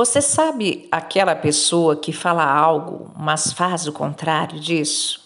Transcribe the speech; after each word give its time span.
Você 0.00 0.22
sabe 0.22 0.88
aquela 0.90 1.36
pessoa 1.36 1.94
que 1.94 2.10
fala 2.10 2.42
algo, 2.42 3.12
mas 3.18 3.52
faz 3.52 3.86
o 3.86 3.92
contrário 3.92 4.58
disso? 4.58 5.20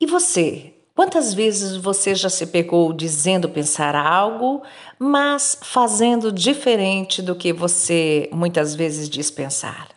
E 0.00 0.06
você? 0.06 0.74
Quantas 0.92 1.32
vezes 1.32 1.76
você 1.76 2.12
já 2.12 2.28
se 2.28 2.48
pegou 2.48 2.92
dizendo 2.92 3.48
pensar 3.48 3.94
algo, 3.94 4.60
mas 4.98 5.60
fazendo 5.62 6.32
diferente 6.32 7.22
do 7.22 7.36
que 7.36 7.52
você 7.52 8.28
muitas 8.32 8.74
vezes 8.74 9.08
diz 9.08 9.30
pensar? 9.30 9.90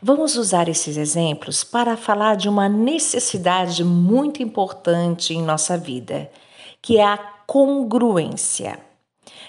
Vamos 0.00 0.36
usar 0.36 0.68
esses 0.68 0.96
exemplos 0.96 1.64
para 1.64 1.96
falar 1.96 2.36
de 2.36 2.48
uma 2.48 2.68
necessidade 2.68 3.82
muito 3.82 4.40
importante 4.40 5.34
em 5.34 5.42
nossa 5.42 5.76
vida, 5.76 6.30
que 6.80 6.98
é 6.98 7.04
a 7.04 7.18
congruência. 7.44 8.78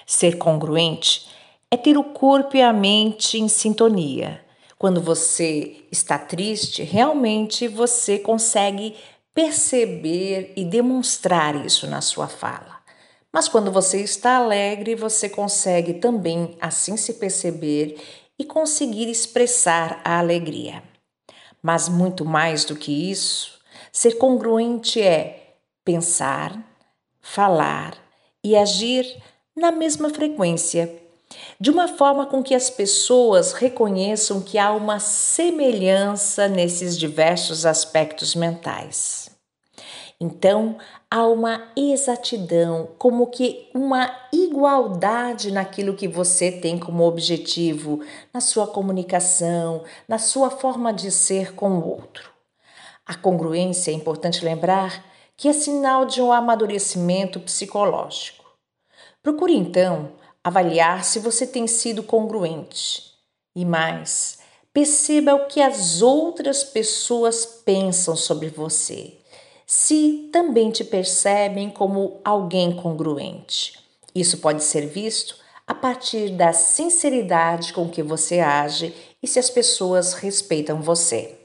Ser 0.04 0.36
congruente 0.36 1.30
é 1.70 1.76
ter 1.76 1.96
o 1.96 2.02
corpo 2.02 2.56
e 2.56 2.62
a 2.62 2.72
mente 2.72 3.38
em 3.38 3.48
sintonia. 3.48 4.44
Quando 4.76 5.00
você 5.00 5.84
está 5.92 6.18
triste, 6.18 6.82
realmente 6.82 7.68
você 7.68 8.18
consegue 8.18 8.96
perceber 9.32 10.52
e 10.56 10.64
demonstrar 10.64 11.64
isso 11.64 11.86
na 11.86 12.00
sua 12.00 12.26
fala. 12.26 12.80
Mas 13.32 13.48
quando 13.48 13.70
você 13.70 14.00
está 14.02 14.36
alegre, 14.36 14.96
você 14.96 15.28
consegue 15.28 15.94
também 15.94 16.56
assim 16.60 16.96
se 16.96 17.14
perceber 17.14 18.00
e 18.38 18.44
conseguir 18.44 19.08
expressar 19.08 20.00
a 20.04 20.18
alegria. 20.18 20.82
Mas 21.62 21.88
muito 21.88 22.24
mais 22.24 22.64
do 22.64 22.74
que 22.74 23.10
isso, 23.10 23.60
ser 23.92 24.18
congruente 24.18 25.00
é 25.00 25.56
pensar, 25.84 26.58
falar 27.20 27.96
e 28.42 28.56
agir 28.56 29.22
na 29.54 29.70
mesma 29.70 30.10
frequência 30.10 31.00
de 31.60 31.70
uma 31.70 31.88
forma 31.88 32.26
com 32.26 32.42
que 32.42 32.54
as 32.54 32.70
pessoas 32.70 33.52
reconheçam 33.52 34.40
que 34.40 34.58
há 34.58 34.72
uma 34.72 34.98
semelhança 34.98 36.48
nesses 36.48 36.98
diversos 36.98 37.66
aspectos 37.66 38.34
mentais. 38.34 39.30
Então, 40.20 40.76
há 41.10 41.26
uma 41.26 41.68
exatidão, 41.74 42.90
como 42.98 43.26
que 43.28 43.70
uma 43.74 44.14
igualdade 44.30 45.50
naquilo 45.50 45.96
que 45.96 46.06
você 46.06 46.52
tem 46.52 46.78
como 46.78 47.04
objetivo, 47.04 48.00
na 48.32 48.40
sua 48.40 48.66
comunicação, 48.66 49.82
na 50.06 50.18
sua 50.18 50.50
forma 50.50 50.92
de 50.92 51.10
ser 51.10 51.54
com 51.54 51.70
o 51.78 51.88
outro. 51.88 52.30
A 53.06 53.14
congruência 53.14 53.90
é 53.90 53.94
importante 53.94 54.44
lembrar 54.44 55.04
que 55.36 55.48
é 55.48 55.52
sinal 55.54 56.04
de 56.04 56.20
um 56.20 56.30
amadurecimento 56.30 57.40
psicológico. 57.40 58.44
Procure 59.22 59.54
então 59.54 60.19
avaliar 60.42 61.04
se 61.04 61.18
você 61.18 61.46
tem 61.46 61.66
sido 61.66 62.02
congruente. 62.02 63.10
E 63.54 63.64
mais, 63.64 64.38
perceba 64.72 65.34
o 65.34 65.46
que 65.46 65.60
as 65.60 66.02
outras 66.02 66.64
pessoas 66.64 67.44
pensam 67.44 68.16
sobre 68.16 68.48
você. 68.48 69.18
Se 69.66 70.28
também 70.32 70.70
te 70.70 70.84
percebem 70.84 71.70
como 71.70 72.20
alguém 72.24 72.74
congruente. 72.74 73.78
Isso 74.14 74.38
pode 74.38 74.64
ser 74.64 74.86
visto 74.86 75.36
a 75.66 75.74
partir 75.74 76.30
da 76.30 76.52
sinceridade 76.52 77.72
com 77.72 77.88
que 77.88 78.02
você 78.02 78.40
age 78.40 78.92
e 79.22 79.28
se 79.28 79.38
as 79.38 79.48
pessoas 79.48 80.14
respeitam 80.14 80.82
você. 80.82 81.38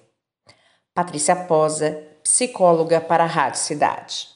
Patrícia 0.95 1.35
Posa, 1.35 2.03
psicóloga 2.23 2.99
para 2.99 3.23
a 3.23 3.27
Rádio 3.27 3.59
Cidade. 3.59 4.34